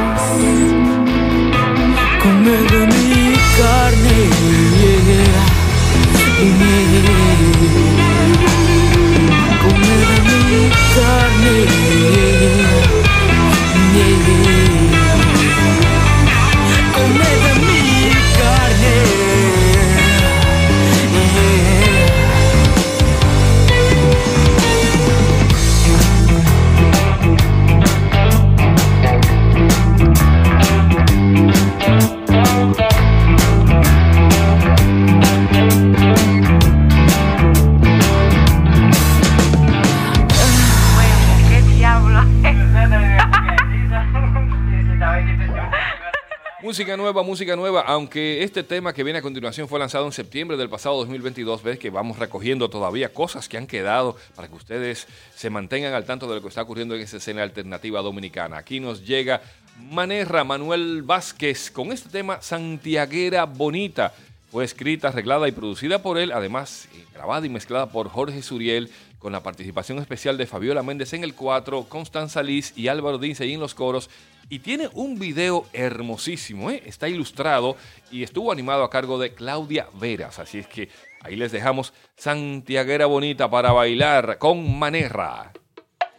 Música 46.72 46.96
nueva, 46.96 47.22
música 47.22 47.58
nueva. 47.58 47.82
Aunque 47.82 48.44
este 48.44 48.64
tema 48.64 48.94
que 48.94 49.04
viene 49.04 49.20
a 49.20 49.22
continuación 49.22 49.68
fue 49.68 49.78
lanzado 49.78 50.06
en 50.06 50.14
septiembre 50.14 50.56
del 50.56 50.70
pasado 50.70 50.96
2022, 51.00 51.64
ves 51.64 51.78
que 51.78 51.90
vamos 51.90 52.18
recogiendo 52.18 52.70
todavía 52.70 53.14
cosas 53.14 53.50
que 53.50 53.58
han 53.58 53.68
quedado 53.68 54.16
para 54.38 54.48
que 54.48 54.56
ustedes 54.56 55.06
se 55.36 55.50
mantengan 55.50 55.94
al 55.94 56.06
tanto 56.06 56.30
de 56.30 56.36
lo 56.36 56.42
que 56.42 56.48
está 56.48 56.62
ocurriendo 56.62 56.96
en 56.96 57.02
esa 57.02 57.18
escena 57.18 57.44
alternativa 57.44 58.02
dominicana. 58.02 58.56
Aquí 58.56 58.80
nos 58.80 59.06
llega 59.06 59.42
Manerra 59.90 60.46
Manuel 60.46 61.02
Vázquez 61.04 61.72
con 61.72 61.92
este 61.92 62.08
tema 62.08 62.42
Santiaguera 62.42 63.44
Bonita. 63.44 64.14
Fue 64.50 64.64
escrita, 64.64 65.10
arreglada 65.10 65.50
y 65.50 65.52
producida 65.52 66.02
por 66.02 66.18
él, 66.18 66.32
además 66.32 66.88
eh, 66.94 67.04
grabada 67.14 67.46
y 67.46 67.50
mezclada 67.50 67.92
por 67.92 68.08
Jorge 68.08 68.42
Suriel, 68.42 68.90
con 69.20 69.34
la 69.34 69.44
participación 69.44 70.00
especial 70.00 70.38
de 70.38 70.48
Fabiola 70.48 70.84
Méndez 70.84 71.12
en 71.12 71.26
el 71.26 71.36
4, 71.36 71.84
Constanza 71.90 72.42
Liz 72.42 72.72
y 72.78 72.88
Álvaro 72.88 73.18
Dince 73.18 73.44
en 73.44 73.60
los 73.60 73.76
coros 73.76 74.10
y 74.50 74.60
tiene 74.60 74.90
un 74.94 75.18
video 75.18 75.66
hermosísimo, 75.74 76.70
¿eh? 76.72 76.84
está 76.86 77.08
ilustrado 77.08 77.78
y 78.12 78.24
estuvo 78.24 78.52
animado 78.52 78.84
a 78.84 78.90
cargo 78.90 79.18
de 79.18 79.34
Claudia 79.34 79.88
Veras. 80.00 80.40
Así 80.40 80.60
es 80.60 80.68
que 80.68 80.90
ahí 81.22 81.36
les 81.36 81.52
dejamos 81.52 81.94
Santiaguera 82.18 83.06
Bonita 83.06 83.50
para 83.50 83.72
bailar 83.72 84.38
con 84.38 84.78
Manerra. 84.78 85.52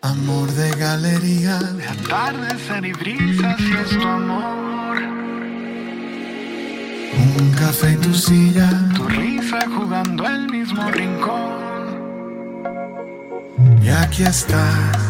Amor 0.01 0.51
de 0.51 0.71
galería, 0.77 1.59
de 1.59 1.85
atardecer 1.85 2.85
y 2.85 2.93
brisas 2.93 3.61
y 3.61 3.73
es 3.73 3.91
tu 3.91 4.07
amor. 4.07 4.99
Un 7.15 7.53
café 7.59 7.93
y 7.93 7.97
tu 7.97 8.15
silla, 8.15 8.71
tu 8.97 9.05
risa 9.07 9.61
jugando 9.69 10.27
el 10.27 10.51
mismo 10.51 10.91
rincón. 10.91 11.63
Y 13.83 13.89
aquí 13.91 14.23
estás 14.25 15.02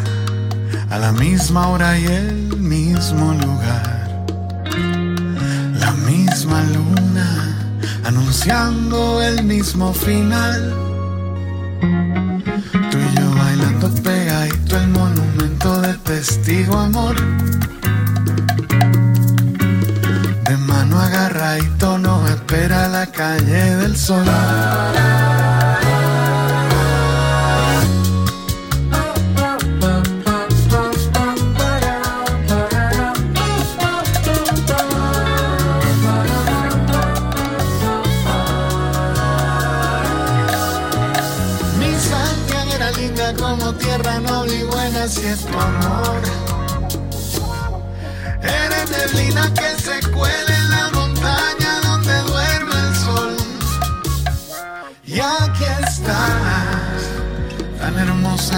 a 0.92 0.98
la 0.98 1.10
misma 1.10 1.68
hora 1.68 1.98
y 1.98 2.04
el 2.04 2.58
mismo 2.58 3.32
lugar. 3.32 4.26
La 5.80 5.90
misma 5.92 6.62
luna 6.64 7.56
anunciando 8.04 9.22
el 9.22 9.42
mismo 9.42 9.94
final. 9.94 10.74
Tú 12.90 12.98
y 12.98 13.18
yo 13.18 13.30
bailando 13.38 13.88
pegadito 14.02 14.76
el 14.76 14.88
monumento 14.88 15.80
de 15.80 15.94
testigo 15.94 16.76
amor. 16.78 17.16
De 20.44 20.56
mano 20.58 21.00
agarradito 21.00 21.96
nos 21.96 22.28
espera 22.28 22.88
la 22.88 23.06
calle 23.06 23.76
del 23.76 23.96
sol. 23.96 24.26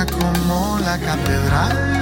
Como 0.06 0.78
la 0.80 0.98
catedral. 0.98 1.93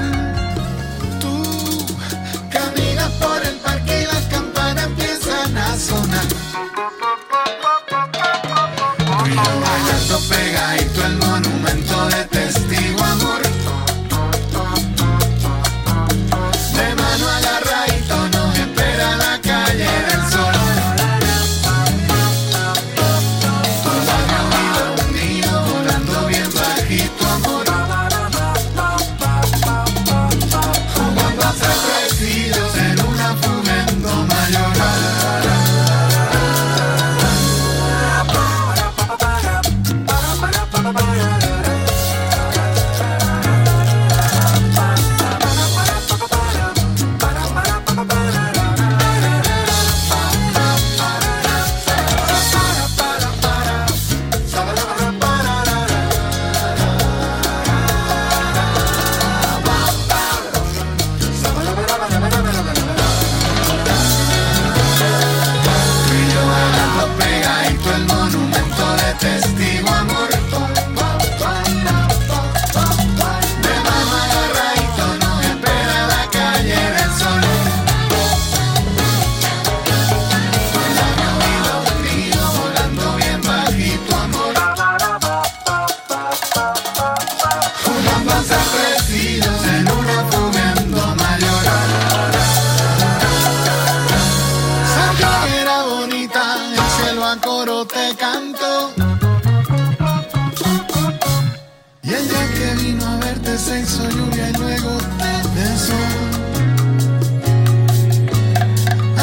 Que 102.62 102.74
vino 102.82 103.04
a 103.06 103.16
verte 103.16 103.58
se 103.58 103.80
hizo 103.80 104.08
lluvia 104.10 104.50
y 104.50 104.52
luego 104.52 104.90
te 105.18 105.34
besó. 105.56 106.02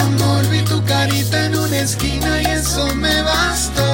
Amor, 0.05 0.47
vi 0.49 0.61
tu 0.63 0.83
carita 0.83 1.45
en 1.45 1.55
una 1.55 1.77
esquina 1.77 2.41
y 2.41 2.45
eso 2.45 2.85
me 2.95 3.21
bastó. 3.21 3.89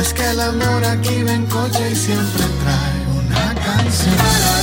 Es 0.00 0.14
que 0.14 0.30
el 0.30 0.40
amor 0.40 0.84
aquí 0.84 1.22
va 1.24 1.32
en 1.32 1.44
y 1.92 1.96
siempre 1.96 2.44
trae 2.62 3.00
una 3.18 3.54
canción. 3.66 4.59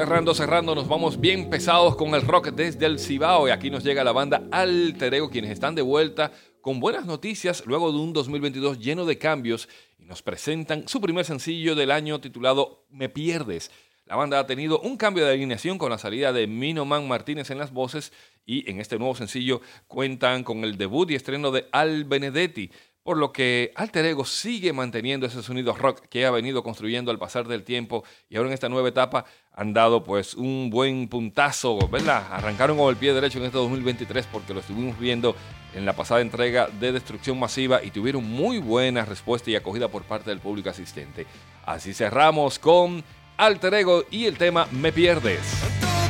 Cerrando, 0.00 0.34
cerrando, 0.34 0.74
nos 0.74 0.88
vamos 0.88 1.20
bien 1.20 1.50
pesados 1.50 1.94
con 1.94 2.14
el 2.14 2.22
rock 2.22 2.52
desde 2.52 2.86
el 2.86 2.98
Cibao 2.98 3.46
y 3.46 3.50
aquí 3.50 3.68
nos 3.68 3.84
llega 3.84 4.02
la 4.02 4.12
banda 4.12 4.44
Alter 4.50 5.12
Ego, 5.12 5.28
quienes 5.28 5.50
están 5.50 5.74
de 5.74 5.82
vuelta 5.82 6.32
con 6.62 6.80
buenas 6.80 7.04
noticias 7.04 7.64
luego 7.66 7.92
de 7.92 7.98
un 7.98 8.14
2022 8.14 8.78
lleno 8.78 9.04
de 9.04 9.18
cambios 9.18 9.68
y 9.98 10.06
nos 10.06 10.22
presentan 10.22 10.88
su 10.88 11.02
primer 11.02 11.26
sencillo 11.26 11.74
del 11.74 11.90
año 11.90 12.18
titulado 12.18 12.86
Me 12.88 13.10
Pierdes. 13.10 13.70
La 14.06 14.16
banda 14.16 14.38
ha 14.38 14.46
tenido 14.46 14.80
un 14.80 14.96
cambio 14.96 15.26
de 15.26 15.32
alineación 15.32 15.76
con 15.76 15.90
la 15.90 15.98
salida 15.98 16.32
de 16.32 16.46
Minoman 16.46 17.06
Martínez 17.06 17.50
en 17.50 17.58
las 17.58 17.70
voces 17.70 18.10
y 18.46 18.70
en 18.70 18.80
este 18.80 18.98
nuevo 18.98 19.14
sencillo 19.14 19.60
cuentan 19.86 20.44
con 20.44 20.64
el 20.64 20.78
debut 20.78 21.10
y 21.10 21.14
estreno 21.14 21.50
de 21.50 21.68
Al 21.72 22.04
Benedetti. 22.04 22.70
Por 23.02 23.16
lo 23.16 23.32
que 23.32 23.72
Alter 23.76 24.04
Ego 24.04 24.24
sigue 24.24 24.72
manteniendo 24.72 25.26
ese 25.26 25.42
sonido 25.42 25.74
rock 25.74 26.00
que 26.08 26.26
ha 26.26 26.30
venido 26.30 26.62
construyendo 26.62 27.10
al 27.10 27.18
pasar 27.18 27.48
del 27.48 27.64
tiempo 27.64 28.04
y 28.28 28.36
ahora 28.36 28.48
en 28.48 28.54
esta 28.54 28.68
nueva 28.68 28.88
etapa 28.88 29.24
han 29.60 29.74
dado 29.74 30.02
pues 30.02 30.36
un 30.36 30.70
buen 30.70 31.06
puntazo, 31.06 31.86
¿verdad? 31.88 32.24
Arrancaron 32.32 32.78
con 32.78 32.88
el 32.88 32.96
pie 32.96 33.12
derecho 33.12 33.38
en 33.40 33.44
este 33.44 33.58
2023 33.58 34.26
porque 34.32 34.54
lo 34.54 34.60
estuvimos 34.60 34.98
viendo 34.98 35.36
en 35.74 35.84
la 35.84 35.92
pasada 35.92 36.22
entrega 36.22 36.68
de 36.80 36.92
Destrucción 36.92 37.38
Masiva 37.38 37.84
y 37.84 37.90
tuvieron 37.90 38.24
muy 38.24 38.56
buena 38.56 39.04
respuesta 39.04 39.50
y 39.50 39.56
acogida 39.56 39.88
por 39.88 40.04
parte 40.04 40.30
del 40.30 40.40
público 40.40 40.70
asistente. 40.70 41.26
Así 41.66 41.92
cerramos 41.92 42.58
con 42.58 43.04
Alter 43.36 43.74
Ego 43.74 44.04
y 44.10 44.24
el 44.24 44.38
tema 44.38 44.66
Me 44.72 44.92
Pierdes. 44.92 45.42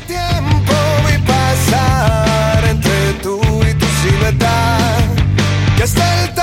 tiempo 0.06 0.72
vi 1.08 1.18
pasar 1.26 2.64
entre 2.66 3.14
tú 3.20 3.40
y 3.68 3.74
tu 3.74 3.86
silueta 3.86 4.96
que 5.76 5.82
hasta 5.82 6.24
el 6.24 6.34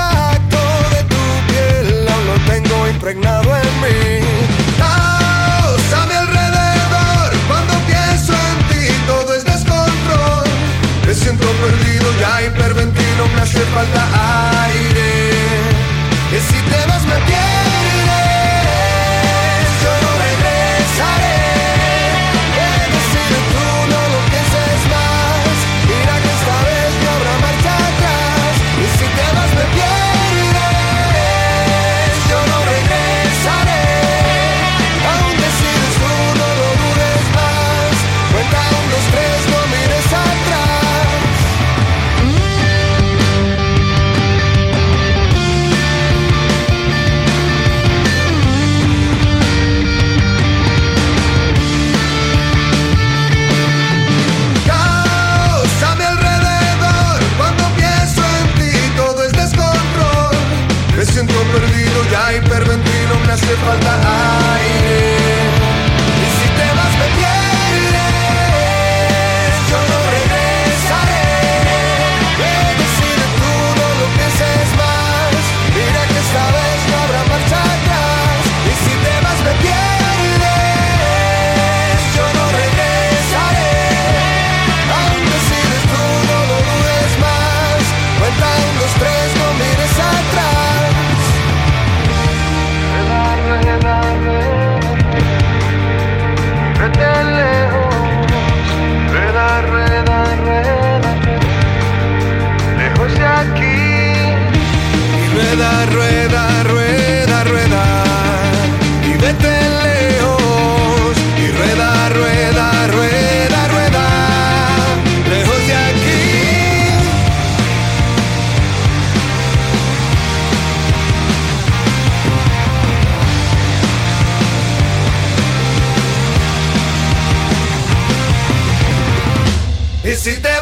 si 130.18 130.36
te 130.42 130.57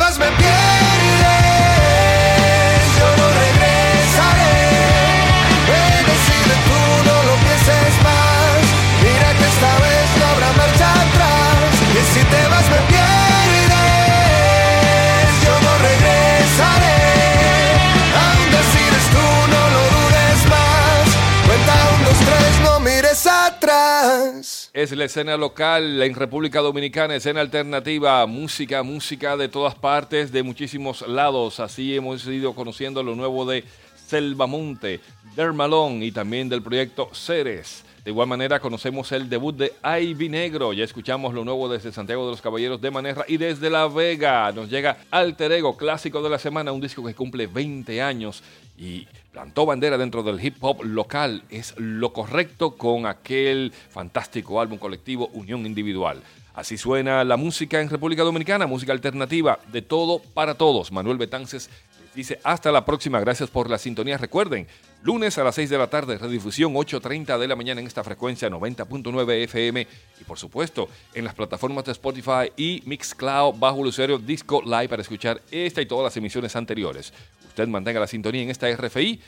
Es 24.86 24.96
la 24.96 25.06
escena 25.06 25.36
local 25.36 26.00
en 26.00 26.14
República 26.14 26.60
Dominicana, 26.60 27.16
escena 27.16 27.40
alternativa, 27.40 28.24
música, 28.26 28.84
música 28.84 29.36
de 29.36 29.48
todas 29.48 29.74
partes, 29.74 30.30
de 30.30 30.44
muchísimos 30.44 31.02
lados. 31.08 31.58
Así 31.58 31.96
hemos 31.96 32.24
ido 32.28 32.54
conociendo 32.54 33.02
lo 33.02 33.16
nuevo 33.16 33.44
de 33.44 33.64
Selvamonte, 34.06 35.00
Dermalón 35.34 36.04
y 36.04 36.12
también 36.12 36.48
del 36.48 36.62
proyecto 36.62 37.10
Ceres. 37.12 37.85
De 38.06 38.12
igual 38.12 38.28
manera, 38.28 38.60
conocemos 38.60 39.10
el 39.10 39.28
debut 39.28 39.56
de 39.56 39.72
Ivy 39.82 40.28
Negro. 40.28 40.72
Ya 40.72 40.84
escuchamos 40.84 41.34
lo 41.34 41.44
nuevo 41.44 41.68
desde 41.68 41.90
Santiago 41.90 42.24
de 42.24 42.30
los 42.30 42.40
Caballeros 42.40 42.80
de 42.80 42.92
Manerra 42.92 43.24
y 43.26 43.36
desde 43.36 43.68
La 43.68 43.88
Vega. 43.88 44.52
Nos 44.52 44.70
llega 44.70 44.98
Alter 45.10 45.50
Ego, 45.50 45.76
clásico 45.76 46.22
de 46.22 46.30
la 46.30 46.38
semana, 46.38 46.70
un 46.70 46.80
disco 46.80 47.04
que 47.04 47.16
cumple 47.16 47.48
20 47.48 48.00
años 48.00 48.44
y 48.78 49.08
plantó 49.32 49.66
bandera 49.66 49.98
dentro 49.98 50.22
del 50.22 50.40
hip 50.40 50.54
hop 50.60 50.84
local. 50.84 51.42
Es 51.50 51.74
lo 51.78 52.12
correcto 52.12 52.76
con 52.76 53.06
aquel 53.06 53.72
fantástico 53.90 54.60
álbum 54.60 54.78
colectivo 54.78 55.28
Unión 55.32 55.66
Individual. 55.66 56.22
Así 56.54 56.78
suena 56.78 57.24
la 57.24 57.36
música 57.36 57.80
en 57.80 57.90
República 57.90 58.22
Dominicana, 58.22 58.68
música 58.68 58.92
alternativa 58.92 59.58
de 59.72 59.82
todo 59.82 60.20
para 60.20 60.54
todos. 60.54 60.92
Manuel 60.92 61.18
Betances 61.18 61.68
dice 62.14 62.38
hasta 62.44 62.70
la 62.70 62.84
próxima. 62.84 63.18
Gracias 63.18 63.50
por 63.50 63.68
la 63.68 63.78
sintonía. 63.78 64.16
Recuerden, 64.16 64.68
lunes 65.02 65.38
a 65.38 65.44
las 65.44 65.54
6 65.54 65.70
de 65.70 65.78
la 65.78 65.88
tarde, 65.88 66.18
redifusión 66.18 66.74
8.30 66.74 67.38
de 67.38 67.48
la 67.48 67.56
mañana 67.56 67.80
en 67.80 67.86
esta 67.86 68.02
frecuencia 68.04 68.50
90.9 68.50 69.44
FM 69.44 69.86
y 70.20 70.24
por 70.24 70.38
supuesto 70.38 70.88
en 71.14 71.24
las 71.24 71.34
plataformas 71.34 71.84
de 71.84 71.92
Spotify 71.92 72.52
y 72.56 72.82
Mixcloud 72.86 73.54
bajo 73.58 73.80
el 73.80 73.86
usuario 73.86 74.18
Disco 74.18 74.62
Live 74.64 74.88
para 74.88 75.02
escuchar 75.02 75.40
esta 75.50 75.80
y 75.80 75.86
todas 75.86 76.04
las 76.04 76.16
emisiones 76.16 76.56
anteriores. 76.56 77.12
Usted 77.48 77.68
mantenga 77.68 78.00
la 78.00 78.06
sintonía 78.06 78.42
en 78.42 78.50
esta 78.50 78.70
RFI 78.70 79.20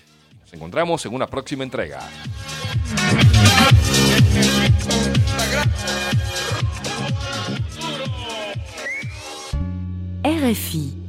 nos 0.49 0.55
encontramos 0.55 1.05
en 1.05 1.13
una 1.13 1.27
próxima 1.27 1.63
entrega. 1.63 2.01
RFI 10.25 11.08